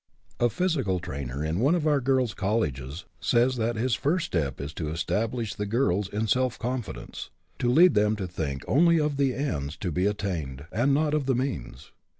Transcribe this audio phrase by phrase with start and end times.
[0.39, 4.59] A physical trainer in one of our girls' col leges says that his first step
[4.59, 9.17] is to establish the girls in self confidence; to lead them to think only of
[9.17, 11.91] the ends to be attained and not of the means.